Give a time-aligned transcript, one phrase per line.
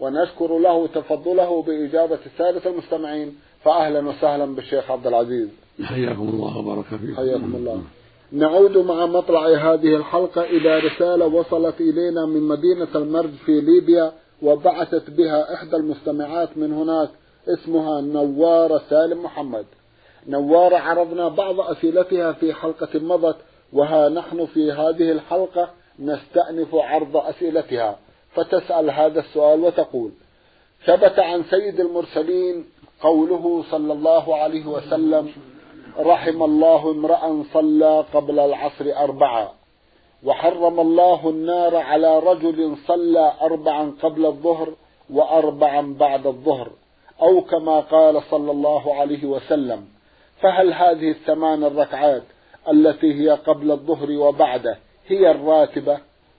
[0.00, 5.48] ونشكر له تفضله بإجابة السادة المستمعين فأهلا وسهلا بالشيخ عبد العزيز.
[5.82, 7.16] حياكم الله وبارك فيكم.
[7.16, 7.82] حياكم الله.
[8.32, 15.10] نعود مع مطلع هذه الحلقة إلى رسالة وصلت إلينا من مدينة المرج في ليبيا وبعثت
[15.10, 17.08] بها إحدى المستمعات من هناك
[17.48, 19.66] اسمها نوارة سالم محمد.
[20.28, 23.36] نوارة عرضنا بعض أسئلتها في حلقة مضت
[23.72, 27.98] وها نحن في هذه الحلقة نستأنف عرض أسئلتها.
[28.36, 30.10] فتسأل هذا السؤال وتقول
[30.86, 32.64] ثبت عن سيد المرسلين
[33.00, 35.32] قوله صلى الله عليه وسلم
[35.98, 39.52] رحم الله امرأ صلى قبل العصر أربعة
[40.24, 44.74] وحرم الله النار على رجل صلى أربعا قبل الظهر
[45.10, 46.70] وأربعا بعد الظهر
[47.22, 49.84] أو كما قال صلى الله عليه وسلم
[50.40, 52.22] فهل هذه الثمان الركعات
[52.70, 55.98] التي هي قبل الظهر وبعده هي الراتبة؟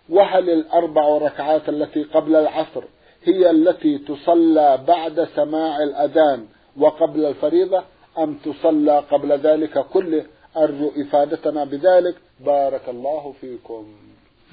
[0.09, 2.83] وهل الأربع ركعات التي قبل العصر
[3.23, 6.45] هي التي تصلى بعد سماع الأذان
[6.77, 7.83] وقبل الفريضة
[8.19, 10.25] أم تصلى قبل ذلك كله؟
[10.57, 12.15] أرجو إفادتنا بذلك.
[12.45, 13.85] بارك الله فيكم.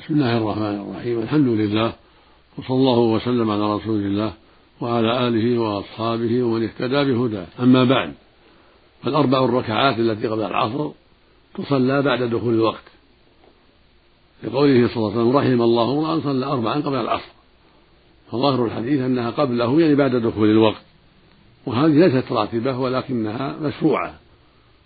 [0.00, 1.22] بسم الله الرحمن الرحيم.
[1.22, 1.92] الحمد لله
[2.58, 4.32] وصلى الله وسلم على رسول الله
[4.80, 7.46] وعلى آله وأصحابه ومن اهتدى بهداه.
[7.60, 8.12] أما بعد
[9.02, 10.90] فالأربع الركعات التي قبل العصر
[11.54, 12.93] تصلى بعد دخول الوقت.
[14.44, 17.32] لقوله صلى الله عليه وسلم رحم الله امرأ صلى أربعا قبل العصر.
[18.30, 20.82] فظاهر الحديث أنها قبله يعني بعد دخول الوقت.
[21.66, 24.18] وهذه ليست راتبة ولكنها مشروعة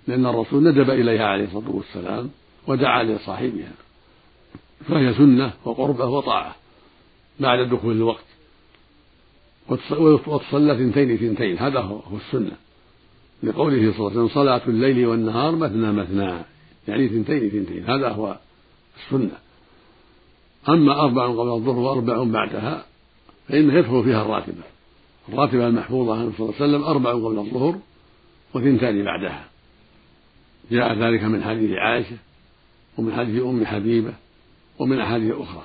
[0.08, 2.30] لأن الرسول ندب إليها عليه الصلاة والسلام
[2.66, 3.72] ودعا لصاحبها.
[4.88, 6.56] فهي سنة وقربة وطاعة
[7.40, 8.24] بعد دخول الوقت.
[10.26, 12.56] وتصلى ثنتين ثنتين هذا هو السنة.
[13.42, 16.38] لقوله صلى الله عليه وسلم صلاة الليل والنهار مثنى مثنى
[16.88, 18.38] يعني ثنتين ثنتين هذا هو
[18.96, 19.38] السنة.
[20.68, 22.84] أما أربع قبل الظهر وأربع بعدها
[23.48, 24.62] فإنه يدخل فيها الراتبة.
[25.28, 27.78] الراتبة المحفوظة عنه صلى الله عليه وسلم أربع قبل الظهر
[28.54, 29.44] وثنتان بعدها.
[30.70, 32.16] جاء ذلك من حديث عائشة
[32.98, 34.12] ومن حديث أم حبيبة
[34.78, 35.64] ومن أحاديث أخرى.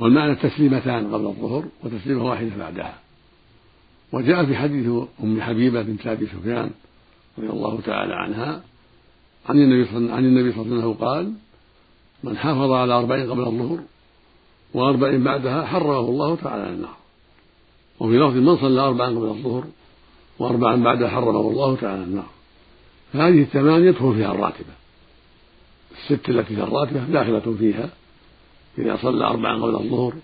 [0.00, 2.98] والمعنى تسليمتان قبل الظهر وتسليمة واحدة بعدها.
[4.12, 4.86] وجاء في حديث
[5.22, 6.70] أم حبيبة بنت أبي سفيان
[7.38, 8.62] رضي الله تعالى عنها
[9.48, 11.32] عن النبي صلى الله عليه وسلم قال
[12.22, 13.78] من حافظ على أربعين قبل الظهر
[14.74, 16.96] وأربعين بعدها حرمه الله تعالى على النار.
[18.00, 19.64] وفي لفظ من صلى أربعا قبل الظهر
[20.38, 22.30] وأربعا بعدها حرمه الله تعالى على النار.
[23.12, 24.72] فهذه الثمان يدخل فيها الراتبة.
[25.92, 27.88] الست التي في الراتبة داخلة فيها.
[28.78, 30.14] إذا صلى أربعا قبل الظهر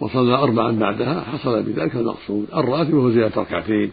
[0.00, 2.46] وصلى أربعا بعدها حصل بذلك المقصود.
[2.54, 3.92] الراتبة وزيادة ركعتين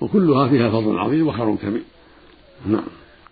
[0.00, 1.82] وكلها فيها فضل عظيم وخير كبير.
[2.66, 2.84] نعم.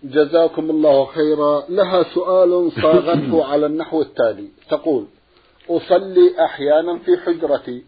[0.04, 1.64] جزاكم الله خيرا.
[1.68, 4.48] لها سؤال صاغته على النحو التالي.
[4.70, 5.06] تقول
[5.70, 7.84] أصلي أحيانا في حجرتي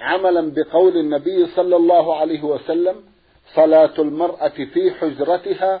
[0.00, 2.96] عملا بقول النبي صلى الله عليه وسلم
[3.54, 5.80] صلاة المرأة في حجرتها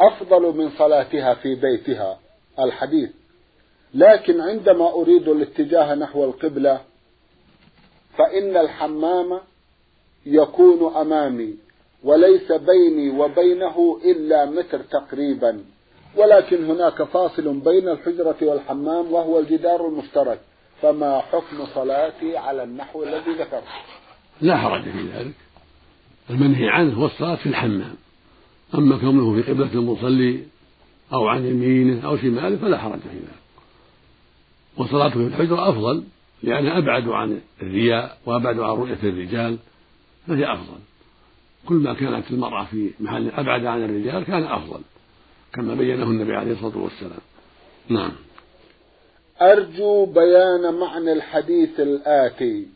[0.00, 2.18] أفضل من صلاتها في بيتها.
[2.58, 3.10] الحديث
[3.94, 6.80] لكن عندما أريد الاتجاه نحو القبلة
[8.18, 9.40] فإن الحمام
[10.26, 11.67] يكون أمامي.
[12.02, 15.60] وليس بيني وبينه إلا متر تقريبا.
[16.16, 20.40] ولكن هناك فاصل بين الحجرة والحمام وهو الجدار المشترك.
[20.82, 23.64] فما حكم صلاتي على النحو الذي ذكرت؟
[24.40, 25.34] لا حرج في ذلك.
[26.30, 27.94] المنهي عنه هو الصلاة في الحمام.
[28.74, 30.40] أما كونه في قبلة المصلي
[31.12, 33.38] أو عن يمينه أو شماله فلا حرج في ذلك.
[34.76, 36.04] وصلاته في الحجرة أفضل
[36.42, 39.58] لأنها أبعد عن الرياء وأبعد عن رؤية الرجال
[40.26, 40.78] فهي أفضل.
[41.68, 44.80] كل ما كانت المرأة في محل أبعد عن الرجال كان أفضل
[45.52, 47.20] كما بينه النبي عليه الصلاة والسلام.
[47.88, 48.12] نعم.
[49.42, 52.66] أرجو بيان معنى الحديث الآتي.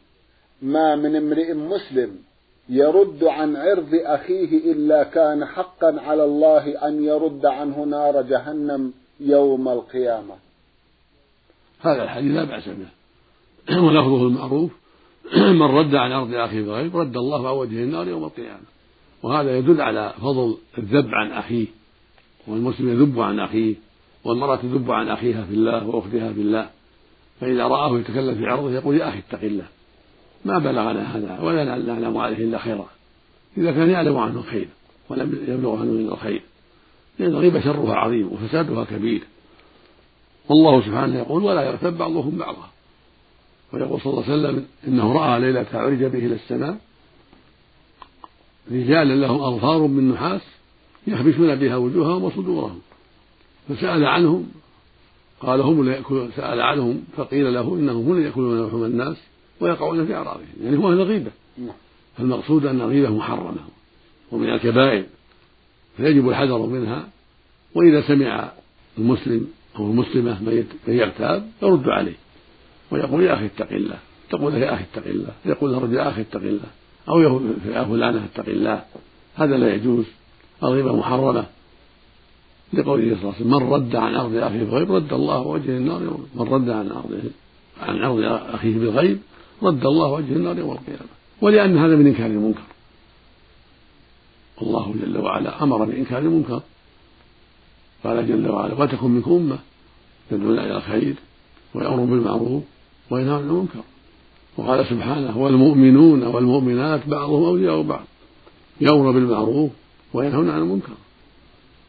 [0.62, 2.16] ما من امرئ مسلم
[2.68, 9.68] يرد عن عرض أخيه إلا كان حقا على الله أن يرد عنه نار جهنم يوم
[9.68, 10.34] القيامة.
[11.80, 12.88] هذا الحديث لا بأس به.
[13.86, 14.70] ولفظه المعروف
[15.60, 18.71] من رد عن عرض أخيه بغير رد الله عن وجه النار يوم القيامة.
[19.22, 21.66] وهذا يدل على فضل الذب عن أخيه
[22.46, 23.74] والمسلم يذب عن أخيه
[24.24, 26.70] والمرأة تذب عن أخيها في الله وأختها في الله.
[27.40, 29.64] فإذا رآه يتكلم في عرضه يقول يا أخي اتق الله
[30.44, 32.86] ما بلغنا هذا ولا نعلم عليه إلا خيرا.
[33.58, 34.68] إذا كان يعلم عنه الخير
[35.08, 36.42] ولم يبلغ عنه إلا الخير
[37.18, 39.22] لأن الغيبة شرها عظيم وفسادها كبير.
[40.48, 42.68] والله سبحانه يقول ولا يغتب بعضهم بعضا.
[43.72, 46.78] ويقول صلى الله عليه وسلم إنه رأى ليلة عرج به إلى السماء
[48.70, 50.40] رجالا لهم أظفار من نحاس
[51.06, 52.80] يخبشون بها وجوههم وصدورهم.
[53.68, 54.48] فسأل عنهم
[55.40, 59.16] قال هم اللي يأكلون سأل عنهم فقيل له إنهم هم يأكلون لحوم الناس
[59.60, 60.46] ويقعون في أعراضهم.
[60.62, 61.74] يعني هو أهل الغيبة نعم.
[62.16, 63.60] فالمقصود أن الغيبة محرمة
[64.32, 65.04] ومن الكبائر
[65.96, 67.08] فيجب الحذر منها
[67.74, 68.52] وإذا سمع
[68.98, 69.46] المسلم
[69.78, 72.16] أو المسلمة من يغتاب يرد عليه.
[72.90, 73.98] ويقول يا أخي اتق الله.
[74.30, 75.32] تقول له يا أخي اتق الله.
[75.44, 76.70] يقول له يا أخي اتق الله.
[77.08, 78.84] أو يا فلانة اتق الله.
[79.34, 80.04] هذا لا يجوز.
[80.62, 81.46] الغيبة محرمة.
[82.72, 86.02] لقوله صلى الله عليه وسلم من رد عن أرض أخيه بالغيب رد الله وجهه النار
[86.02, 87.30] يوم من رد عن أرضه
[87.80, 88.22] عن أرض
[88.54, 89.18] أخيه بالغيب
[89.62, 91.08] رد الله وجهه النار يوم القيامة.
[91.40, 92.62] ولأن هذا من إنكار المنكر.
[94.62, 96.60] الله جل وعلا أمر بإنكار المنكر.
[98.04, 99.58] قال جل وعلا وتكن منكم أمة
[100.32, 101.14] يدعون إلى الخير
[101.74, 102.62] ويأمر بالمعروف
[103.10, 103.80] وينهى عن المنكر.
[104.56, 108.04] وقال سبحانه والمؤمنون والمؤمنات بعضهم أولياء بعض
[108.80, 109.70] يأمر بالمعروف
[110.14, 110.92] وينهون عن المنكر.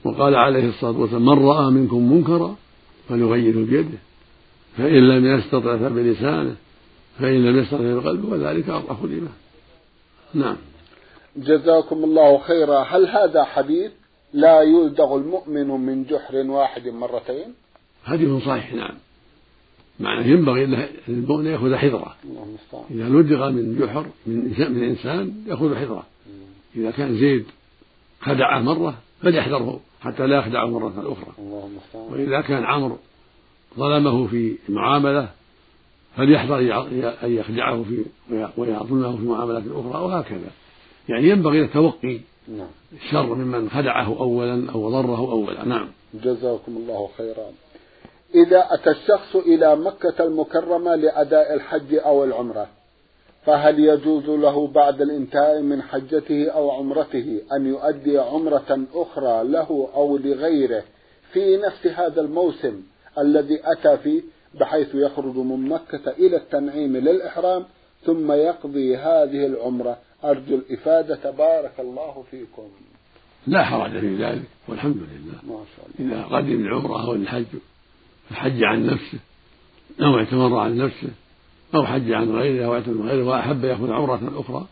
[0.04, 2.56] وقال عليه الصلاة والسلام من رأى منكم منكرا
[3.10, 3.98] فليغيره بيده
[4.78, 6.56] فإن لم يستطع فبلسانه
[7.20, 9.34] فإن لم يستطع بقلبه وذلك أضعف الإيمان.
[10.34, 10.58] نعم.
[11.36, 12.80] جزاكم الله خيرا.
[12.80, 13.92] هل هذا حديث
[14.34, 17.54] لا يلدغ المؤمن من جحر واحد مرتين؟
[18.06, 18.96] حديث صحيح نعم.
[20.00, 20.66] معناه ينبغي
[21.08, 22.16] للمؤمن يأخذ حذرة.
[22.92, 26.06] إذا لدغ من جحر من من إنسان يأخذ حذرة.
[26.76, 27.46] إذا كان زيد
[28.22, 31.34] خدعه مرة فليحذره حتى لا يخدعه مرة أخرى.
[31.94, 32.98] وإذا كان عمرو
[33.78, 35.30] ظلمه في معاملة
[36.18, 36.60] فليحذر
[37.24, 38.06] أن يخدعه في
[38.58, 40.52] ويظلمه في معاملات أخرى وهكذا.
[41.10, 42.68] يعني ينبغي التوقي نعم.
[42.94, 45.66] الشر ممن خدعه أولا أو ضره أولا.
[45.66, 45.88] نعم.
[46.14, 47.46] جزاكم الله خيرا.
[48.36, 52.68] إذا أتى الشخص إلى مكة المكرمة لأداء الحج أو العمرة
[53.46, 60.18] فهل يجوز له بعد الانتهاء من حجته أو عمرته أن يؤدي عمرة أخرى له أو
[60.18, 60.84] لغيره
[61.34, 62.82] في نفس هذا الموسم
[63.18, 64.22] الذي أتى فيه
[64.60, 67.66] بحيث يخرج من مكة إلى التنعيم للإحرام
[68.06, 71.32] ثم يقضي هذه العمرة؟ أرجو الإفادة.
[71.32, 72.64] بارك الله فيكم.
[73.48, 75.56] لا حرج في ذلك والحمد لله.
[75.56, 76.16] ما شاء الله.
[76.16, 77.46] إذا قدم العمرة أو الحج
[78.30, 79.20] فحج عن نفسه
[80.02, 81.10] أو اعتمر عن نفسه
[81.76, 84.68] أو حج عن غيره أو اعتمر غيره وأحب يأخذ عمرة أخرى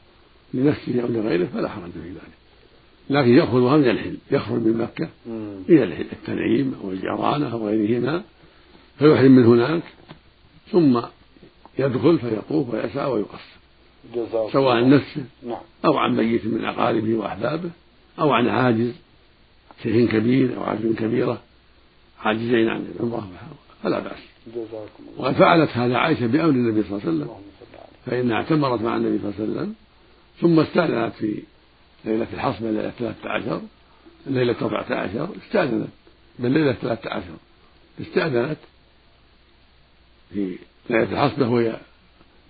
[0.53, 2.41] لنفسه أو لغيره فلا حرج في ذلك.
[3.09, 5.09] لكن يأخذها من الحل يخرج من مكة
[5.69, 8.23] إلى التنعيم أو الجرانة أو غيرهما
[8.99, 9.83] فيحرم من هناك
[10.71, 11.01] ثم
[11.79, 13.61] يدخل فيطوف ويسعى ويقصر
[14.51, 15.57] سواء عن نفسه نعم.
[15.85, 17.69] أو عن ميت من أقاربه وأحبابه
[18.19, 18.93] أو عن عاجز
[19.83, 21.41] شيخ كبير أو عاجز كبيرة
[22.23, 23.29] عاجزين عن العمرة
[23.83, 24.19] فلا بأس.
[25.17, 27.29] وقد فعلت هذا عائشة بأمر النبي صلى الله عليه وسلم.
[28.05, 29.75] فإنها اعتمرت مع النبي صلى الله عليه وسلم.
[30.41, 31.43] ثم استأذنت في
[32.05, 33.61] ليلة الحصبة ليلة 13
[34.27, 35.87] ليلة 14 استأذنت.
[36.39, 37.23] بل ليلة 13
[38.01, 38.57] استأذنت
[40.33, 40.57] في
[40.89, 41.77] ليلة الحصبة وهي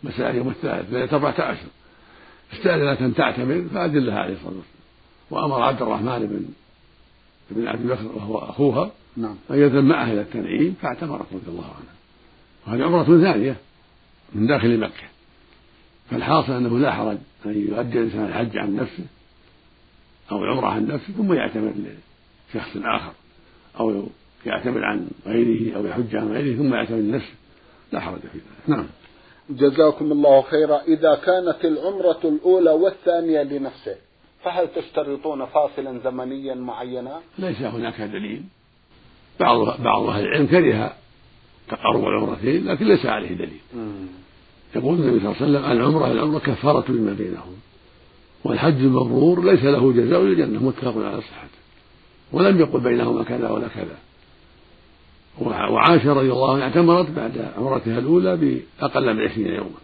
[0.04, 0.94] مساء يوم الثالث.
[0.94, 1.58] ليلة 14
[2.54, 4.82] استأذنت أن تعتمر فأذن عليه الصلاة والسلام.
[5.30, 6.46] وأمر عبد الرحمن بن
[7.56, 9.36] بن عبد بكر وهو أخوها نعم.
[9.52, 11.94] أن يذهب معه إلى التنعيم فاعتمرت رضي الله عنها
[12.68, 13.56] وهذه عمرة ثانية
[14.36, 15.04] من داخل مكة.
[16.10, 19.06] فالحاصل أنه لا حرج أن يؤدي الإنسان الحج عن نفسه
[20.32, 21.74] أو العمرة عن نفسه ثم يعتمر
[22.54, 23.14] لشخص آخر.
[23.80, 24.04] أو
[24.46, 27.34] يعتمر عن غيره أو يحج عن غيره ثم يعتمر لنفسه.
[27.92, 28.68] لا حرج في ذلك.
[28.68, 28.86] نعم.
[29.50, 30.82] جزاكم الله خيرا.
[30.82, 33.96] إذا كانت العمرة الأولى والثانية لنفسه
[34.44, 38.44] فهل تشترطون فاصلا زمنيا معينا؟ ليس هناك دليل.
[39.40, 40.94] بعض بعض أهل العلم كره
[41.68, 43.60] تقرب العمرتين لكن ليس عليه دليل.
[44.76, 47.56] يقول النبي صلى الله عليه وسلم العمرة العمرة كفارة لما بينهم
[48.44, 51.62] والحج المبرور ليس له جزاء إلا الجنة متفق على صحته.
[52.32, 53.98] ولم يقل بينهما كذا ولا كذا.
[55.42, 59.80] وعائشة رضي الله عنها اعتمرت بعد عمرتها الأولى بأقل من عشرين يوما.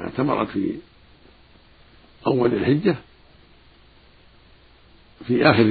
[0.00, 0.74] اعتمرت في
[2.26, 2.96] أول الحجة
[5.26, 5.62] في آخر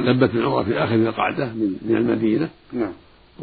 [0.00, 2.48] لبت العمرة في آخر القعدة من من المدينة.
[2.72, 2.92] نعم.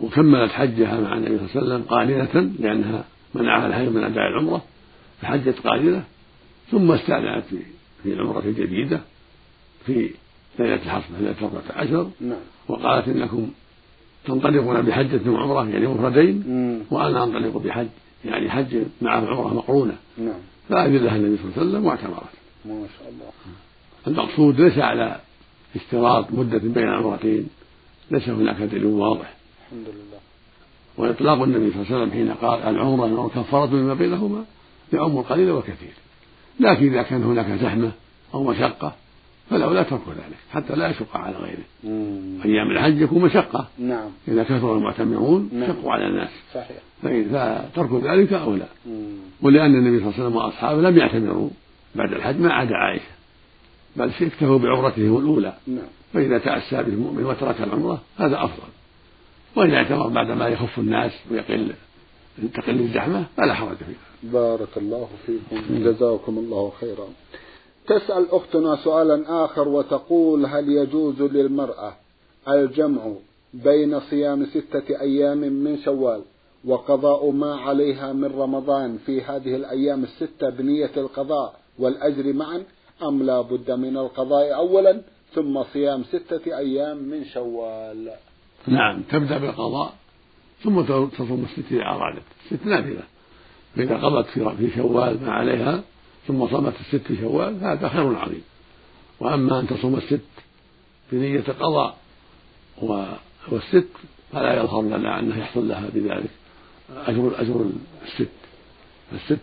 [0.01, 3.03] وكملت حجها مع النبي صلى الله عليه وسلم قارنة لأنها
[3.36, 4.63] منعها الحي من أداء العمرة
[5.22, 6.03] فحجت قارنة
[6.72, 7.58] ثم استأذنت في
[8.03, 9.01] في العمرة الجديدة
[9.86, 10.10] في
[10.60, 12.38] ليلة الحصبة ليلة 14 نعم.
[12.67, 13.50] وقالت إنكم
[14.25, 16.43] تنطلقون بحجة وعمرة يعني مفردين
[16.91, 17.88] وأنا أنطلق بحج
[18.25, 19.96] يعني حج مع عمرة مقرونة.
[20.17, 20.39] نعم.
[20.70, 22.24] فأذن لها النبي صلى الله عليه وسلم واعتمرت.
[22.65, 23.32] ما شاء الله.
[24.08, 25.20] المقصود ليس على
[25.75, 27.48] اشتراط مدة بين العمرتين
[28.12, 29.34] ليس هناك دليل واضح.
[29.68, 30.20] الحمد لله.
[30.98, 34.46] وإطلاق النبي صلى الله عليه وسلم حين قال العمرة كفارة مما بينهما
[34.94, 35.94] يعم القليل والكثير
[36.60, 37.92] لكن إذا كان هناك زحمة
[38.34, 38.96] أو مشقة
[39.50, 41.63] فالأولى ترك ذلك حتى لا يشق على غيره.
[41.84, 42.42] مم.
[42.46, 43.68] أيام الحج يكون مشقة.
[43.80, 44.10] نعم.
[44.27, 45.68] إذا كثر المعتمرون نعم.
[45.68, 46.30] شقوا على الناس.
[46.53, 46.77] صحيح.
[47.01, 49.15] فترك ذلك أولى مم.
[49.42, 51.50] ولأن النبي صلى الله عليه وسلم وأصحابه لم يعتمروا.
[51.96, 53.23] بعد الحج ما عدا عائشة.
[53.95, 55.53] بل اكتفوا بعمرته الأولى.
[55.67, 55.88] نعم.
[56.13, 58.67] فإذا تأسى به المؤمن وترك العمرة هذا أفضل.
[59.55, 61.73] وإذا اعتمر بعدما يخف الناس ويقل
[62.53, 65.83] تقل الزحمة فلا حرج فيه بارك الله فيكم.
[65.83, 67.07] جزاكم الله خيرا.
[67.88, 71.93] تسأل أختنا سؤالا آخر وتقول هل يجوز للمرأة
[72.47, 73.01] الجمع
[73.53, 76.21] بين صيام ستة أيام من شوال
[76.65, 82.63] وقضاء ما عليها من رمضان في هذه الأيام الستة بنية القضاء والأجر معا
[83.01, 85.01] أم لا بد من القضاء أولا
[85.33, 88.12] ثم صيام ستة أيام من شوال.
[88.67, 89.93] نعم تبدأ بالقضاء
[90.63, 92.23] ثم تصوم الست إذا أرادت.
[92.45, 93.03] الست نافلة
[93.75, 95.83] فإذا قضت في شوال ما عليها
[96.27, 98.43] ثم صامت الست في شوال هذا خير عظيم.
[99.19, 100.21] وأما أن تصوم الست
[101.12, 101.97] بنية القضاء
[103.51, 103.88] والست
[104.31, 106.29] فلا يظهر لنا أنه يحصل لها بذلك
[106.89, 107.65] أجر أجر
[108.05, 108.29] الست.
[109.13, 109.39] الست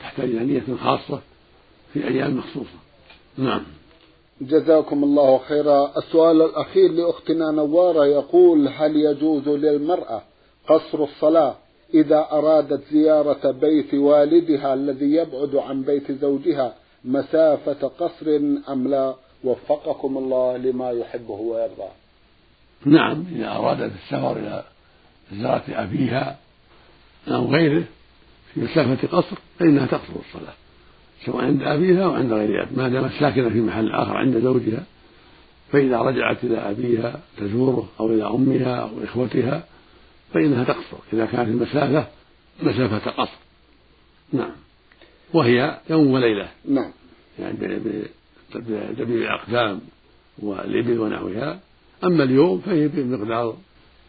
[0.00, 1.20] تحتاج إلى نية خاصة.
[1.96, 2.78] في أيام مخصوصة.
[3.38, 3.62] نعم.
[4.40, 5.92] جزاكم الله خيرا.
[5.98, 10.22] السؤال الأخير لأختنا نوارة يقول هل يجوز للمرأة
[10.68, 11.56] قصر الصلاة
[11.94, 16.74] إذا أرادت زيارة بيت والدها الذي يبعد عن بيت زوجها
[17.04, 21.88] مسافة قصر أم لا؟ وفقكم الله لما يحبه ويرضى.
[22.84, 24.64] نعم إذا أرادت السفر إلى
[25.32, 26.38] زيارة أبيها
[27.28, 27.84] أو غيره
[28.54, 30.54] في مسافة قصر فإنها تقصر الصلاة.
[31.24, 34.84] سواء عند أبيها أو عند غير أبيها ما دامت ساكنة في محل آخر عند زوجها
[35.72, 39.64] فإذا رجعت إلى أبيها تزوره أو إلى أمها أو إخوتها
[40.34, 42.06] فإنها تقصر إذا كانت المسافة
[42.62, 43.38] مسافة قصر.
[44.32, 44.50] نعم.
[45.34, 46.48] وهي يوم وليلة.
[46.68, 46.90] نعم.
[47.38, 47.56] يعني
[48.54, 49.80] بدبيب الأقدام
[50.38, 51.60] والإبل ونحوها.
[52.04, 53.56] أما اليوم فهي بمقدار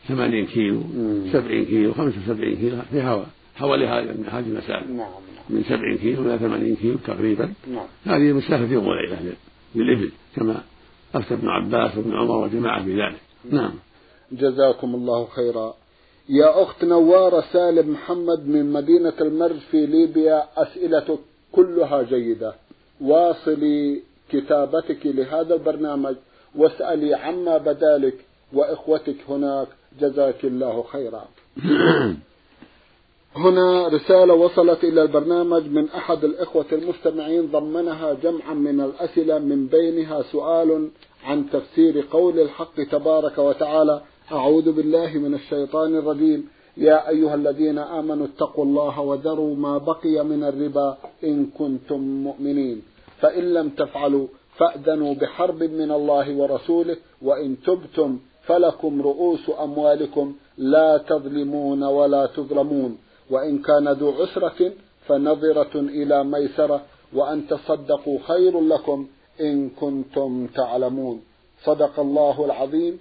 [0.07, 0.83] ثمانين كيلو
[1.31, 5.09] سبعين كيلو خمسة وسبعين كيلو في هواء حوالي هذه المسافة نعم نعم.
[5.49, 7.53] من سبعين كيلو إلى ثمانين كيلو تقريبا.
[7.67, 7.85] نعم.
[8.05, 9.33] هذه مسافة يوم وليلة
[9.75, 10.63] للإبل كما
[11.15, 13.21] أفتى ابن عباس وابن عمر وجماعة في ذلك.
[13.51, 13.73] نعم.
[14.31, 15.73] جزاكم الله خيرا.
[16.29, 21.19] يا أخت نوارة سالم محمد من مدينة المرج في ليبيا أسئلتك
[21.51, 22.53] كلها جيدة.
[23.01, 26.15] واصلي كتابتك لهذا البرنامج
[26.55, 28.15] واسألي عما بدالك
[28.53, 29.67] وإخوتك هناك.
[30.01, 31.25] جزاك الله خيرا.
[33.37, 40.21] هنا رسالة وصلت إلى البرنامج من أحد الإخوة المستمعين ضمنها جمعا من الأسئلة من بينها
[40.21, 40.89] سؤال
[41.23, 44.01] عن تفسير قول الحق تبارك وتعالى.
[44.31, 46.49] أعوذ بالله من الشيطان الرجيم.
[46.77, 52.81] يا أيها الذين آمنوا اتقوا الله وذروا ما بقي من الربا إن كنتم مؤمنين.
[53.21, 54.27] فإن لم تفعلوا
[54.57, 62.97] فأذنوا بحرب من الله ورسوله وإن تبتم فلكم رؤوس أموالكم لا تظلمون ولا تظلمون.
[63.29, 64.73] وإن كان ذو عسرة
[65.07, 69.07] فنظرة إلى ميسرة وأن تصدقوا خير لكم
[69.41, 71.23] إن كنتم تعلمون.
[71.63, 72.99] صدق الله العظيم.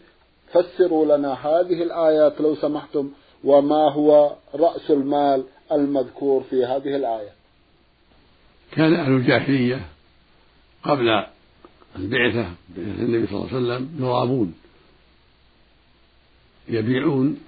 [0.53, 3.11] فسروا لنا هذه الآيات لو سمحتم
[3.45, 7.31] وما هو رأس المال المذكور في هذه الآية.
[8.73, 9.81] كان أهل الجاهلية
[10.83, 11.25] قبل
[11.97, 14.55] البعثة النبي صلى الله عليه وسلم يرابون
[16.69, 17.41] يبيعون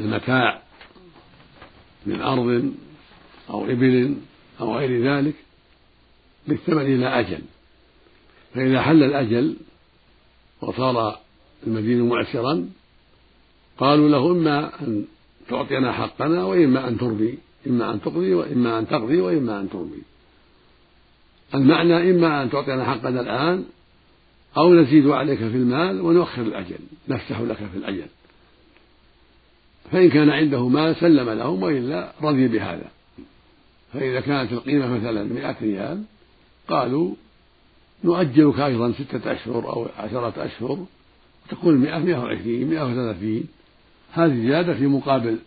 [0.00, 0.62] المتاع
[2.06, 2.72] من أرض
[3.50, 4.14] أو إبل
[4.60, 5.34] أو غير ذلك
[6.48, 7.40] بالثمن إلى أجل.
[8.54, 9.56] فإذا حل الأجل
[10.60, 11.18] وصار
[11.66, 12.68] المدين معسرا
[13.78, 15.04] قالوا له إما أن
[15.48, 20.02] تعطينا حقنا وإما أن ترضي إما أن تقضي وإما أن تقضي وإما أن ترضي.
[21.54, 23.64] المعنى إما أن تعطينا حقنا الآن
[24.56, 28.06] أو نزيد عليك في المال ونؤخر الأجل نفتح لك في الأجل.
[29.92, 32.90] فإن كان عنده مال سلم لهم وإلا رضي بهذا.
[33.92, 36.02] فإذا كانت القيمة مثلا مئة ريال
[36.68, 37.14] قالوا
[38.04, 40.86] نؤجلك أيضا ستة أشهر أو عشرة أشهر
[41.48, 43.44] تكون مئة مئة وعشرين مئة وثلاثين.
[44.12, 45.38] هذه زيادة في مقابل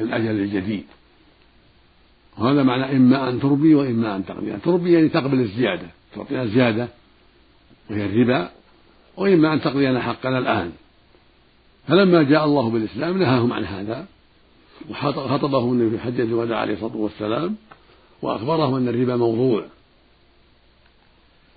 [0.00, 0.84] الأجل الجديد.
[2.38, 4.54] وهذا معنى إما أن تربي وإما أن تقضي.
[4.54, 6.88] أن تربي يعني تقبل الزيادة تعطينا زيادة
[7.90, 8.50] وهي الربا
[9.16, 10.72] وإما أن تقضينا حقنا الآن.
[11.88, 14.06] فلما جاء الله بالإسلام نهاهم عن هذا
[14.90, 17.56] وخطبهم النبي في حجة الوداع عليه الصلاة والسلام
[18.22, 19.64] وأخبرهم أن الربا موضوع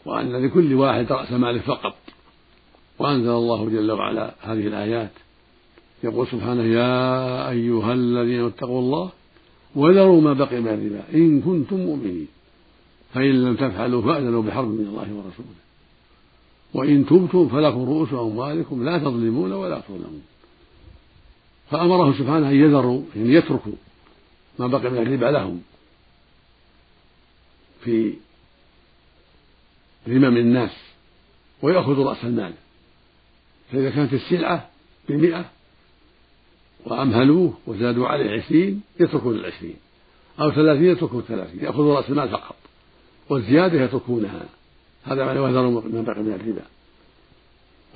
[0.05, 1.95] وأن لكل واحد رأس ماله فقط.
[3.00, 5.11] وأنزل الله جل وعلا هذه الآيات.
[6.03, 9.09] يقول سبحانه يا أيها الذين اتقوا الله
[9.75, 12.27] وذروا ما بقي من الربا إن كنتم مؤمنين.
[13.13, 15.61] فإن لم تفعلوا فأذنوا بحرب من الله ورسوله.
[16.73, 20.23] وإن تبتم فلكم رؤوس أموالكم لا تظلمون ولا تظلمون.
[21.69, 23.73] فأمره سبحانه أن يذروا يعني يتركوا
[24.59, 25.61] ما بقي من الربا لهم
[27.83, 28.13] في
[30.07, 30.71] ذمم الناس
[31.61, 32.53] ويأخذوا رأس المال.
[33.71, 34.69] فإذا كانت السلعة
[35.09, 35.45] بمئة
[36.85, 39.75] وأمهلوه وزادوا عليه عشرين يتركون العشرين.
[40.39, 42.55] أو ثلاثين يتركون الثلاثين يأخذوا رأس المال فقط.
[43.29, 44.45] والزيادة يتركونها.
[45.03, 46.62] هذا معنى وذروا ما بقي من الربا.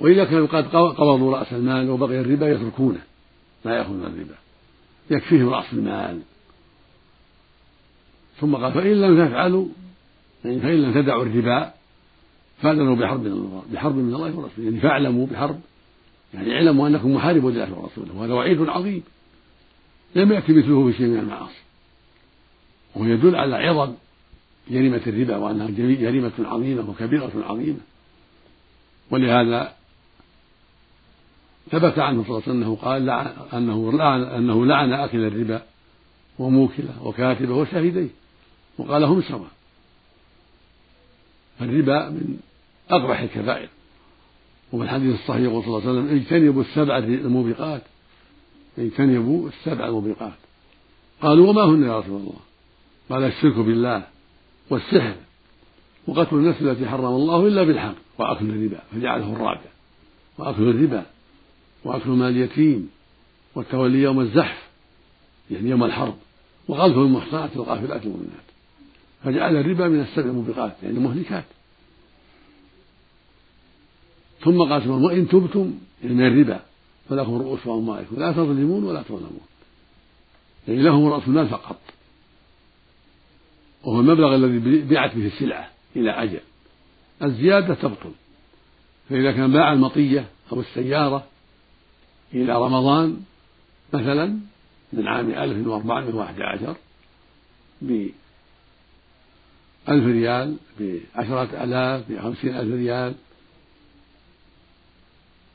[0.00, 3.00] وإذا كانوا قد قبضوا رأس المال وبقي الربا يتركونه
[3.64, 4.34] لا يأخذون الربا.
[5.10, 6.20] يكفيهم رأس المال.
[8.40, 9.66] ثم قال فإن لم تفعلوا
[10.44, 11.72] يعني فإن لم تدعوا الربا
[12.62, 14.64] فأذنوا بحرب من الله بحرب من الله ورسوله.
[14.64, 15.60] يعني فاعلموا بحرب
[16.34, 19.02] يعني اعلموا أنكم محاربون لله ورسوله وهذا وعيد عظيم.
[20.14, 21.62] لم يأتي مثله في شيء من المعاصي.
[22.94, 23.92] وهو يدل على عظم
[24.70, 27.80] جريمة الربا وأنها جريمة عظيمة وكبيرة عظيمة.
[29.10, 29.72] ولهذا
[31.70, 33.10] ثبت عنه صلى الله عليه وسلم أنه قال
[33.54, 35.62] أنه لعن أنه لعن آكل الربا
[36.38, 38.08] وموكله وكاتبه وشاهديه.
[38.78, 39.50] وقال هم سواء
[41.58, 42.38] فالربا من
[42.90, 43.68] أقبح الكبائر.
[44.72, 47.82] وفي الحديث الصحيح يقول صلى الله عليه وسلم اجتنبوا السبع الموبقات.
[48.78, 50.38] اجتنبوا السبع الموبقات.
[51.22, 52.40] قالوا وما هن يا رسول الله؟
[53.10, 54.15] قال الشرك بالله.
[54.70, 55.14] والسحر
[56.06, 59.70] وقتل النفس التي حرم الله إلا بالحق وأكل الربا فجعله الرابع
[60.38, 61.06] وأكل الربا
[61.84, 62.90] وأكل مال اليتيم
[63.54, 64.68] والتولي يوم الزحف
[65.50, 66.14] يعني يوم الحرب
[66.68, 68.46] وقذف المحصنات الغافلات المؤمنات.
[69.24, 71.44] فجعل الربا من السبع الموبقات يعني مهلكات
[74.44, 76.60] ثم قال سبحانه وإن تبتم يعني الربا
[77.08, 79.46] فلكم رؤوس أموالكم لا تظلمون ولا تظلمون.
[80.68, 81.76] يعني لهم رأس المال فقط.
[83.86, 86.40] وهو المبلغ الذي بيعت به السلعة إلى أجل.
[87.22, 88.12] الزيادة تبطل.
[89.08, 91.26] فإذا كان باع المطية أو السيارة
[92.34, 93.20] إلى رمضان
[93.92, 94.38] مثلا
[94.92, 96.76] من عام ألف وأربعمائة وأحد عشر
[97.82, 98.14] بألف
[99.88, 103.14] ريال بعشرة آلاف بخمسين ألف ريال.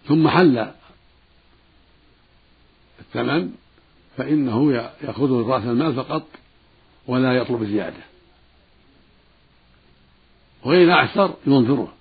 [0.07, 0.71] ثم حل
[2.99, 3.51] الثمن
[4.17, 6.27] فإنه يأخذ رأس المال فقط
[7.07, 8.10] ولا يطلب زيادة.
[10.65, 11.93] وإن أعسر ينظره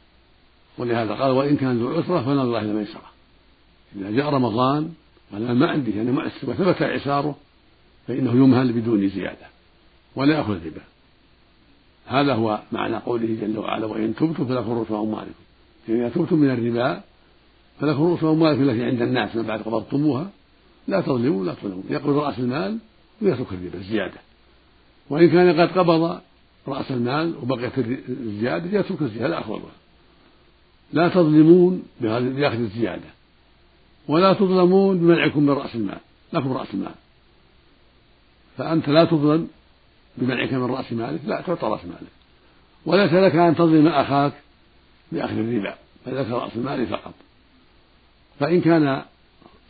[0.79, 3.11] ولهذا قال وإن كان ذو عسرة فنظر إلى ميسرة
[3.97, 4.93] إذا جاء رمضان
[5.33, 7.37] قال ما عندي أنا مؤسر وثبت إعساره
[8.07, 9.47] فإنه يمهل بدون زيادة
[10.17, 10.83] ولا يأخذ الربا.
[12.07, 15.33] هذا هو معنى قوله جل وعلا وإن تبتم فلكم رؤوس أموالكم
[15.89, 17.01] إذا تبتم من الربا
[17.81, 20.31] فلكم رؤوس أموالكم التي عند الناس من بعد قبضتموها.
[20.89, 21.83] لا تظلموا ولا تظلموا.
[21.91, 22.79] يقبض رأس المال
[23.23, 24.21] ويترك الربا الزيادة
[25.11, 26.21] وإن كان قد قبض
[26.69, 29.71] رأس المال وبقيت الزيادة يترك الزيادة أخوضها
[30.93, 33.09] لا تظلمون بأخذ الزيادة.
[34.09, 35.99] ولا تظلمون بمنعكم من رأس المال.
[36.33, 36.95] لكم رأس المال.
[38.59, 39.49] فأنت لا تظلم
[40.17, 41.21] بمنعك من رأس مالك.
[41.27, 42.13] لا تعطى رأس مالك.
[42.87, 44.33] وليس لك أن تظلم أخاك
[45.13, 45.75] بأخذ الربا.
[46.07, 47.15] بل لك رأس المال فقط.
[48.41, 49.03] فإن كان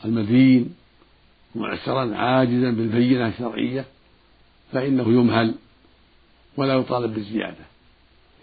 [0.04, 0.74] المدين
[1.54, 3.84] معسرا عاجزا بالبينة الشرعية
[4.72, 5.54] فإنه يمهل
[6.56, 7.64] ولا يطالب بالزيادة.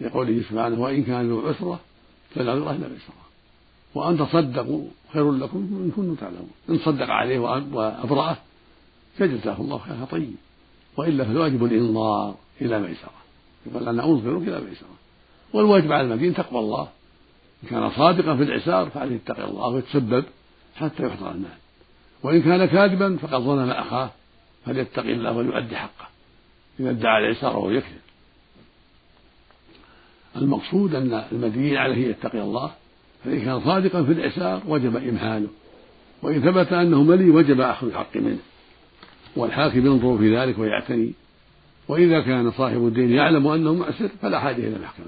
[0.00, 1.80] لقوله سبحانه وإن كان ذو عسرة
[2.34, 3.28] فالعذرة إلى ميسرة
[3.94, 6.50] وأن تصدقوا خير لكم إن كنتم تعلمون.
[6.70, 8.36] إن صدق عليه وأبرأه
[9.18, 10.34] فجزاه الله خيرا طيب.
[10.96, 13.18] وإلا فالواجب الإنظار إلى ميسرة
[13.66, 14.88] يقول أنا أنظرك إلى ميسرة
[15.52, 16.88] والواجب على المدين تقوى الله.
[17.64, 20.24] إن كان صادقا في العسار فعليه يتقي الله ويتسبب
[20.76, 21.58] حتى يحضر المال.
[22.22, 24.10] وإن كان كاذبا فقد ظلم أخاه
[24.66, 26.08] فليتقي الله وليؤدي حقه.
[26.80, 27.98] إذا ادعى العسار وهو يكذب
[30.36, 32.72] المقصود أن المدين عليه يتقي الله
[33.24, 35.48] فإن كان صادقا في العسار وجب إمهاله
[36.22, 38.38] وإن ثبت أنه ملي وجب أخذ الحق منه.
[39.36, 41.12] والحاكم ينظر في ذلك ويعتني.
[41.88, 45.06] وإذا كان صاحب الدين يعلم أنه معسر فلا حاجة إلى المحكمة.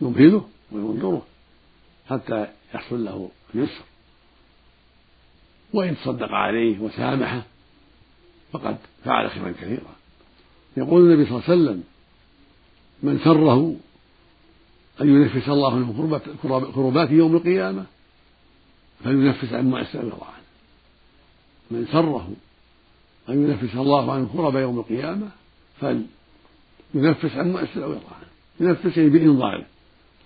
[0.00, 1.26] يمهله وينظره
[2.10, 3.84] حتى يحصل له اليسر.
[5.72, 7.42] وإن تصدق عليه وسامحه
[8.52, 9.97] فقد فعل خيرا كثيرا.
[10.78, 11.84] يقول النبي صلى الله عليه وسلم
[13.02, 13.76] من سره
[15.00, 16.20] أن ينفس الله عنه
[16.74, 17.84] كربات يوم القيامة
[19.04, 20.38] فلينفس عن معسر عنه
[21.70, 22.30] من سره
[23.28, 25.28] أن ينفس الله عنه كرب يوم القيامة
[26.94, 28.28] ينفس عن مؤسر أو يضع عنه
[28.60, 29.66] ينفس يعني بإنظاره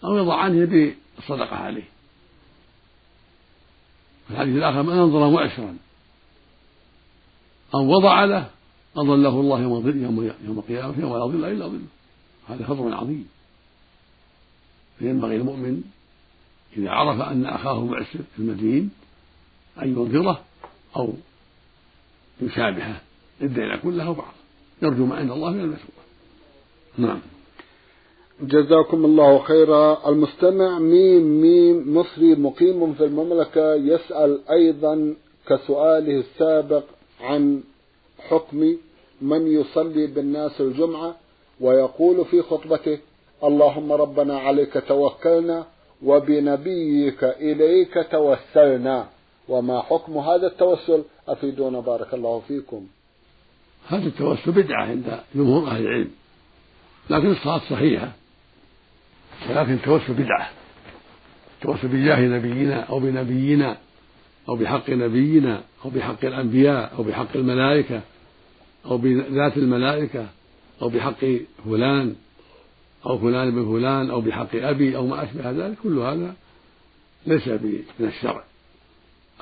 [0.05, 1.85] أو يضع عنه بالصدقة عليه.
[4.29, 5.77] في الحديث الآخر من أنظر مؤسرا
[7.75, 8.51] أو وضع له
[8.97, 11.81] أظله الله يوم يوم يوم القيامة يوم لا ظل إلا ظله.
[12.49, 13.29] هذا فضل عظيم.
[14.99, 15.83] فينبغي المؤمن
[16.77, 18.91] إذا عرف أن أخاه معسر في المدين
[19.83, 20.41] أن ينذره
[20.97, 21.13] أو
[22.41, 23.01] يشابهه
[23.43, 24.35] الدين كله بعض
[24.83, 26.03] يرجو ما عند الله من المسؤول
[26.99, 27.21] نعم.
[28.41, 30.09] جزاكم الله خيرا.
[30.09, 35.15] المستمع ميم ميم مصري مقيم في المملكة يسأل أيضا
[35.47, 36.85] كسؤاله السابق
[37.21, 37.63] عن
[38.31, 38.77] حكم
[39.23, 41.17] من يصلي بالناس الجمعة
[41.61, 42.99] ويقول في خطبته
[43.45, 45.67] اللهم ربنا عليك توكلنا
[46.03, 49.09] وبنبيك إليك توسلنا.
[49.49, 52.87] وما حكم هذا التوسل؟ أفيدونا بارك الله فيكم.
[53.89, 56.11] هذا التوسل بدعة عند جمهور أهل العلم
[57.11, 58.13] لكن الصلاة صحيحة
[59.51, 60.51] ولكن التوسل بدعة.
[61.57, 63.77] التوسل بجاه نبينا أو بنبينا
[64.49, 68.01] أو بحق نبينا أو بحق الأنبياء أو بحق الملائكة
[68.87, 70.27] أو بذات الملائكة
[70.83, 71.25] أو بحق
[71.65, 72.15] فلان
[73.07, 76.35] أو فلان بن فلان أو بحق أبي أو ما أشبه ذلك كل هذا
[77.27, 78.45] ليس من الشرع.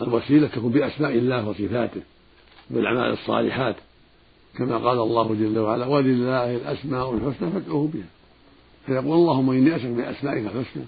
[0.03, 2.03] الوسيلة تكون بأسماء الله وصفاته
[2.71, 3.77] بالأعمال الصالحات
[4.59, 8.09] كما قال الله جل وعلا ولله الأسماء الحسنى فادعوه بها.
[8.87, 10.85] فيقول اللهم إني أسألك بأسمائك الحسنى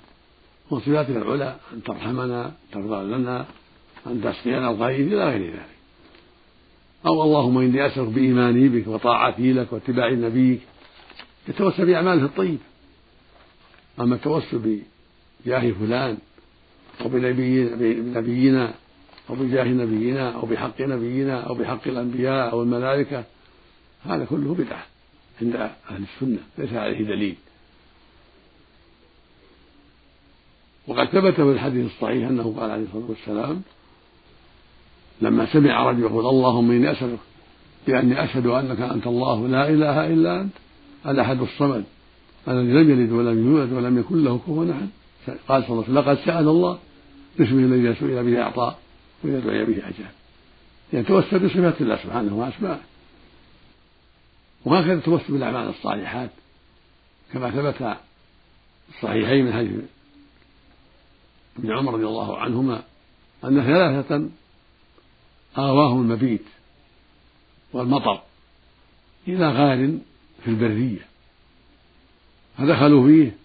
[0.71, 3.47] وصفاتك العلى أن ترحمنا ترضى لنا
[4.07, 5.82] أن تسقينا الخير إلى غير ذلك.
[7.07, 10.61] أو اللهم إني أسألك بإيماني بك وطاعتي لك واتباع نبيك.
[11.49, 12.59] يتوسل بأعماله الطيبة
[14.01, 14.83] أما التوسل
[15.45, 16.19] بجاه فلان
[17.01, 18.75] أو بنبينا
[19.31, 23.25] أو بجاه نبينا أو بحق نبينا أو بحق الأنبياء أو الملائكة
[24.05, 24.87] هذا كله بدعة
[25.43, 27.37] عند أهل السنة ليس عليه دليل.
[30.87, 33.63] وقد ثبت في الحديث الصحيح أنه قال عليه الصلاة والسلام
[35.23, 37.19] لما سمع رجل يقول اللهم إني أسألك
[37.87, 40.53] بأني أشهد أنك أنت الله لا إله إلا أنت
[41.07, 41.85] الأحد الصمد
[42.49, 44.89] الذي لم يلد ولم يولد ولم يكن له كفوا أحد.
[45.49, 46.79] قال صلى الله عليه وسلم لقد سأل الله
[47.39, 48.75] باسمه الذي سئل به أعطاه
[49.25, 50.13] وإذا دعي به أجاب.
[50.93, 52.81] يعني توسل بصفات الله سبحانه وأسمائه
[54.65, 56.31] وهكذا التوسل بالأعمال الصالحات
[57.33, 57.97] كما ثبت
[58.95, 59.73] الصحيحين من حديث
[61.59, 62.83] ابن عمر رضي الله عنهما
[63.45, 64.29] أن ثلاثة
[65.59, 66.45] آواهم المبيت
[67.73, 68.23] والمطر
[69.29, 69.99] إلى غار
[70.45, 71.07] في البرية.
[72.59, 73.37] فدخلوا فيه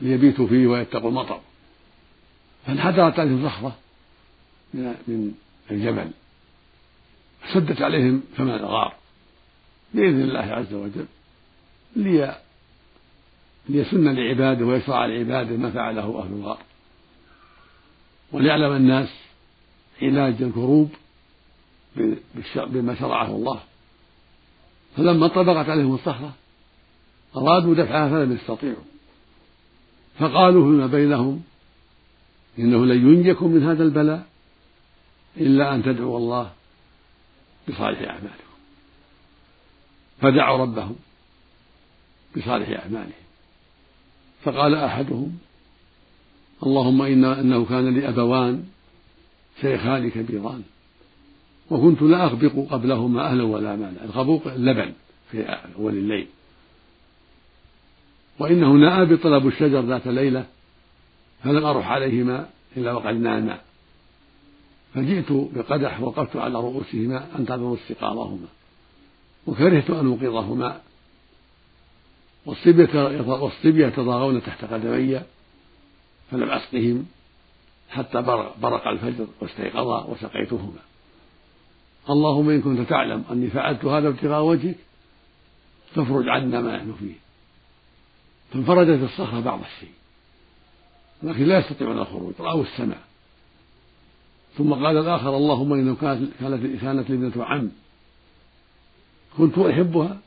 [0.00, 1.40] ليبيتوا فيه ويتقوا المطر.
[2.66, 3.76] فانحدرت عليهم صخرة
[4.74, 5.34] من
[5.70, 6.10] الجبل.
[7.52, 8.94] سدت عليهم فم الغار
[9.94, 11.06] بإذن الله عز وجل
[11.96, 12.40] لي
[13.68, 16.58] ليسن لعباده ويشرع لعباده ما فعله أهل الغار.
[18.32, 19.08] وليعلم الناس
[20.02, 20.90] علاج الكروب
[22.56, 23.60] بما شرعه الله.
[24.96, 26.34] فلما طبقت عليهم الصخرة
[27.36, 28.84] أرادوا دفعها فلم يستطيعوا.
[30.18, 31.42] فقالوا فيما بينهم
[32.58, 34.26] إنه لن ينجكم من هذا البلاء
[35.36, 36.52] إلا أن تدعوا الله
[37.68, 38.50] بصالح أعمالكم.
[40.20, 40.96] فدعوا ربهم
[42.36, 43.12] بصالح أعمالهم.
[44.42, 45.38] فقال أحدهم
[46.62, 48.64] اللهم إن إنه كان لي أبوان
[49.60, 50.62] شيخان كبيران.
[51.70, 54.92] وكنت لا أغبق قبلهما أهلا ولا مالا الغبوق اللبن
[55.30, 55.42] في
[55.76, 56.26] أول الليل.
[58.38, 60.46] وإنه نأى بطلب الشجر ذات ليلة
[61.44, 63.60] فلم أروح عليهما إلا وقد ناما.
[64.94, 68.46] فجئت بقدح وقفت على رؤوسهما أنتظر استيقاظهما
[69.46, 70.80] وكرهت أن أوقظهما.
[72.46, 75.20] والصبية يتضاغون تحت قدمي
[76.30, 77.06] فلم أسقهم
[77.90, 78.22] حتى
[78.62, 80.89] برق الفجر واستيقظا وسقيتهما.
[82.10, 84.76] اللهم إن كنت تعلم أني فعلت هذا ابتغاء وجهك
[85.94, 87.14] فافرج عنا ما نحن فيه.
[88.52, 89.92] فانفرجت الصخرة بعض الشيء.
[91.22, 93.00] لكن لا يستطيعون الخروج رأوا السماء.
[94.58, 96.30] ثم قال الآخر اللهم إنه كانت
[96.80, 97.70] كانت ابنة عم.
[99.38, 100.18] كنت أحبها؟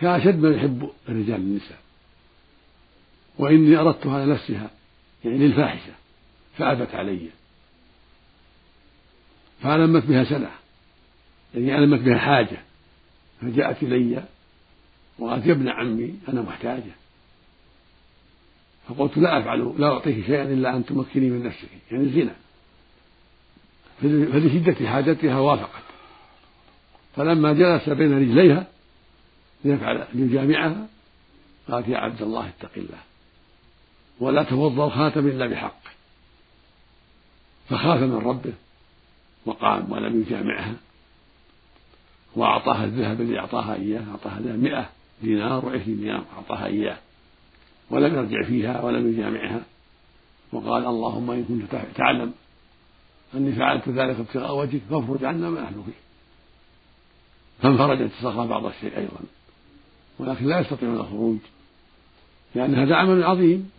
[0.00, 1.78] كأشد ما يحب الرجال النساء.
[3.38, 4.70] وإني أردتها لنفسها
[5.24, 5.92] يعني للفاحشة
[6.56, 7.28] فأبت علي.
[9.62, 10.50] فألمت بها سنة.
[11.54, 12.58] يعني ألمت بها حاجة.
[13.40, 14.24] فجاءت إلي
[15.18, 16.92] وقالت يا ابن عمي أنا محتاجة.
[18.88, 21.68] فقلت لا أفعل لا أعطيك شيئا إلا أن تمكني من نفسك.
[21.90, 22.34] يعني الزنا.
[24.02, 25.82] فلشدة حاجتها وافقت.
[27.16, 28.66] فلما جلس بين رجليها
[29.64, 30.86] ليفعل ليجامعها
[31.70, 32.98] قالت يا عبد الله اتق الله.
[34.20, 35.80] ولا توضأ الخاتم إلا بحق.
[37.68, 38.52] فخاف من ربه.
[39.46, 40.74] وقام ولم يجامعها.
[42.36, 44.90] وأعطاها الذهب الذي أعطاها إياه أعطاها ذهب مئة
[45.22, 46.98] دينار وعشرين دينار أعطاها إياه.
[47.90, 49.60] ولم يرجع فيها ولم يجامعها.
[50.52, 52.32] وقال اللهم إن كنت تعلم
[53.34, 56.06] أني فعلت ذلك ابتغاء وجهك فافرج عنا ما نحن فيه
[57.62, 59.18] فانفرجت الصخرة بعض الشيء أيضا.
[60.18, 61.38] ولكن لا يستطيعون الخروج
[62.54, 63.70] لأن هذا عمل عظيم.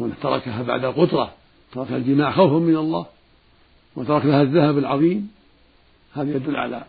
[0.00, 1.32] هو تركها بعد القدرة
[1.72, 3.06] ترك الجماع خوفا من الله.
[3.96, 5.30] وترك لها الذهب العظيم
[6.14, 6.84] هذا يدل على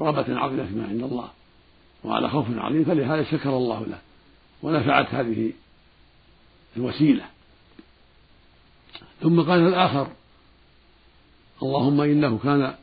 [0.00, 1.28] رغبة عظيمة فيما عند الله
[2.04, 3.98] وعلى خوف عظيم فلهذا شكر الله له
[4.62, 5.52] ونفعت هذه
[6.76, 7.24] الوسيلة.
[9.22, 10.08] ثم قال الآخر
[11.62, 12.74] اللهم إنه كان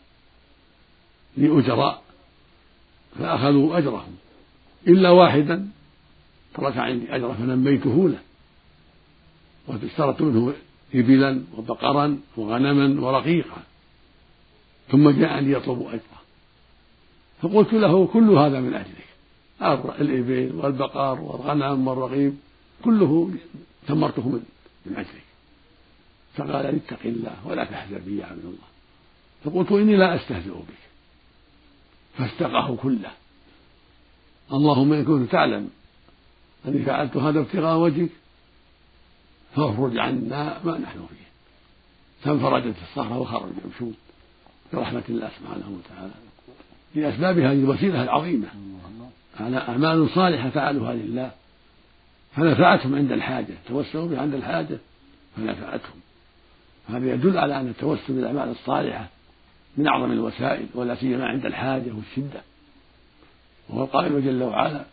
[1.38, 2.04] لي أجراء
[3.20, 4.16] فأخذوا أجرهم
[4.88, 5.70] إلا واحدا
[6.54, 8.20] ترك عندي أجره فنميته له
[9.68, 10.54] واشترطت منه
[10.94, 13.64] إبلا وبقرا وغنما ورقيقا.
[14.92, 16.20] ثم جاء ليطلب أجره
[17.42, 19.10] فقلت له كل هذا من أجلك.
[20.02, 22.38] الإبل والبقر والغنم والرقيب
[22.84, 23.32] كله
[23.88, 24.44] ثمرته من,
[24.86, 25.24] من أجلك.
[26.36, 28.70] فقال اتق الله ولا تحزن بي يا عبد الله.
[29.44, 30.84] فقلت إني لا أستهزئ بك.
[32.18, 33.12] فاستقاه كله.
[34.54, 35.70] اللهم إن كنت تعلم
[36.68, 38.10] أني فعلت هذا ابتغاء وجهك
[39.56, 41.30] فاخرج عنا ما نحن فيه.
[42.24, 43.94] فانفرجت الصخرة وخرج يمشون
[44.74, 46.14] برحمة الله سبحانه وتعالى.
[46.96, 48.48] لأسباب هذه الوسيلة العظيمة.
[49.40, 51.32] على أعمال صالحة فعلوها لله.
[52.36, 53.54] فنفعتهم عند الحاجة.
[53.68, 54.78] توسلوا بها عند الحاجة
[55.38, 56.00] فنفعتهم.
[56.90, 59.10] هذا يدل على أن التوسل بالأعمال الصالحة
[59.78, 62.42] من أعظم الوسائل ولا سيما عند الحاجة والشدة.
[63.70, 64.86] وهو القائل جل وعلا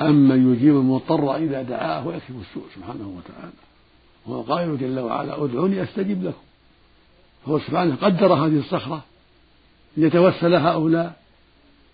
[0.00, 3.52] أمن يجيب المضطر إذا دعاه ويكشف السوء سبحانه وتعالى.
[4.26, 6.42] وهو القائل جل وعلا أدعوني أستجب لكم.
[7.46, 9.04] هو سبحانه قدر هذه الصخرة
[9.96, 11.16] ليتوسل هؤلاء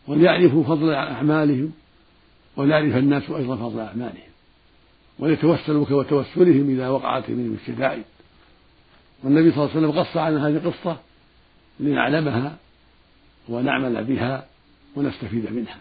[0.06, 1.72] وليعرفوا فضل أعمالهم
[2.56, 4.30] وليعرف الناس أيضا فضل أعمالهم
[5.18, 8.04] وليتوسلوا كتوسلهم إذا وقعت منهم الشدائد.
[9.24, 10.96] والنبي صلى الله عليه وسلم قص عن هذه القصة
[11.80, 12.56] لنعلمها
[13.48, 14.46] ونعمل بها
[14.96, 15.78] ونستفيد منها.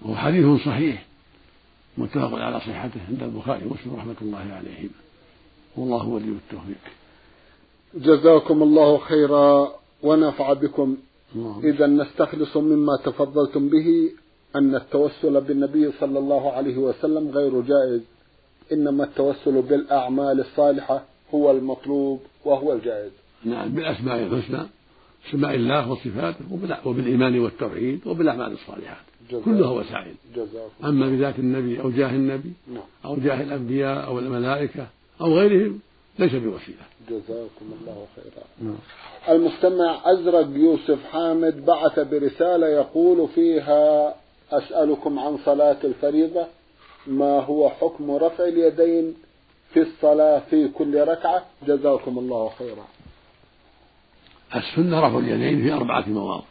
[0.00, 1.04] وهو حديث صحيح
[1.98, 5.11] متفق على صحته عند البخاري ومسلم رحمة الله عليهما.
[5.76, 6.82] والله ولي التوفيق.
[7.94, 10.96] جزاكم الله خيرا ونفع بكم.
[11.64, 14.10] إذا نستخلص مما تفضلتم به
[14.56, 18.00] أن التوسل بالنبي صلى الله عليه وسلم غير جائز.
[18.72, 21.04] إنما التوسل بالأعمال الصالحة
[21.34, 23.12] هو المطلوب وهو الجائز.
[23.44, 24.66] نعم بالأسماء الحسنى
[25.28, 26.44] أسماء الله وصفاته
[26.84, 29.12] وبالإيمان والتوحيد وبالأعمال الصالحات.
[29.44, 30.14] كلها وسائل
[30.84, 32.82] أما بذات النبي أو جاه النبي نعم.
[33.04, 34.86] أو جاه الأنبياء أو الملائكة
[35.22, 35.80] أو غيرهم
[36.18, 36.84] ليس بوسيلة.
[37.08, 38.44] جزاكم الله خيرا.
[38.60, 38.78] نعم.
[39.28, 44.14] المستمع أزرق يوسف حامد بعث برسالة يقول فيها
[44.52, 46.46] أسألكم عن صلاة الفريضة.
[47.06, 49.14] ما هو حكم رفع اليدين
[49.72, 52.86] في الصلاة في كل ركعة؟ جزاكم الله خيرا.
[54.56, 56.44] السنة رفع اليدين في أربعة مواضع.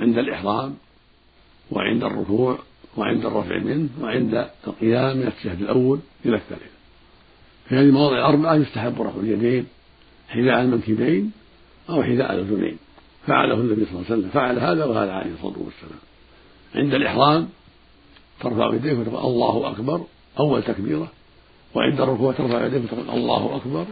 [0.00, 0.76] عند الإحرام
[1.72, 2.58] وعند الركوع
[2.96, 6.73] وعند الرفع منه وعند القيام من التشهد الأول إلى الثالث
[7.68, 9.66] في هذه المواضع الأربعة يستحب رفع اليدين
[10.28, 11.32] حذاء المنكبين
[11.90, 12.76] أو حذاء الأذنين.
[13.26, 16.00] فعله النبي صلى الله عليه وسلم فعل هذا وهذا عليه الصلاة والسلام.
[16.74, 17.48] عند الإحرام
[18.40, 20.00] ترفع يديك وتقول الله أكبر
[20.38, 21.08] أول تكبيرة.
[21.74, 23.86] وعند الركوع ترفع يديك وتقول الله أكبر.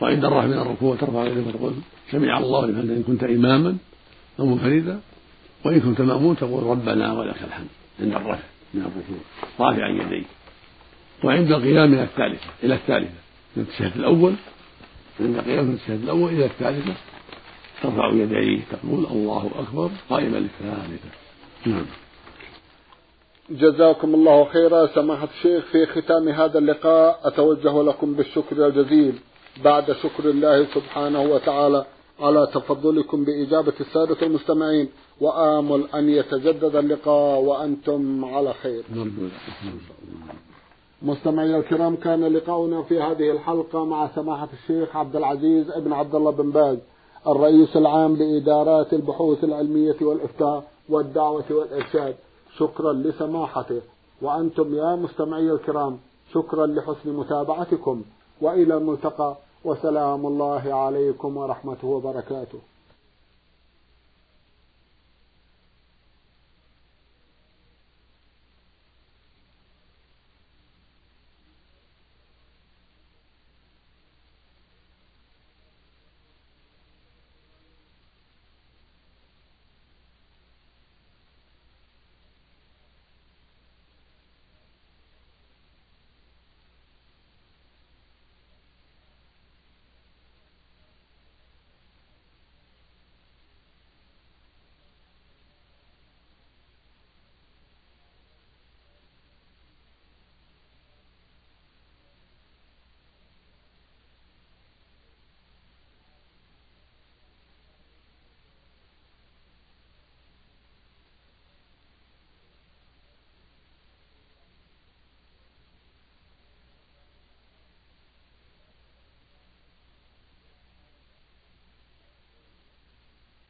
[0.00, 1.72] وعند الرفع من الركوع ترفع يديك وتقول
[2.10, 3.76] سمع الله لمن إن كنت إماما
[4.40, 5.00] أو منفردا.
[5.64, 7.68] وإن كنت مأمون تقول ربنا ولك الحمد.
[8.00, 8.42] عند الرفع
[8.74, 9.18] من الركوع
[9.60, 10.26] رافعا يديك.
[11.24, 13.14] وعند القيام من الثالثة إلى الثالثة.
[13.56, 14.34] من التشهد الأول
[15.20, 16.94] عند القيام من التشهد الأول إلى الثالثة
[17.82, 21.08] ترفع يديك تقول الله أكبر قائما للثالثة.
[21.66, 21.86] نعم.
[23.50, 24.86] جزاكم الله خيرا.
[24.86, 29.14] سماحة الشيخ في ختام هذا اللقاء أتوجه لكم بالشكر الجزيل.
[29.64, 31.84] بعد شكر الله سبحانه وتعالى
[32.20, 34.88] على تفضلكم بإجابة السادة المستمعين.
[35.20, 38.82] وآمل أن يتجدد اللقاء وأنتم على خير.
[41.04, 46.30] مستمعي الكرام كان لقاؤنا في هذه الحلقة مع سماحة الشيخ عبد العزيز ابن عبد الله
[46.30, 46.78] بن باز
[47.26, 52.14] الرئيس العام لإدارات البحوث العلمية والإفتاء والدعوة والإرشاد.
[52.56, 53.80] شكرا لسماحته.
[54.22, 55.98] وأنتم يا مستمعي الكرام
[56.32, 58.02] شكرا لحسن متابعتكم.
[58.40, 62.58] وإلى الملتقى وسلام الله عليكم ورحمته وبركاته.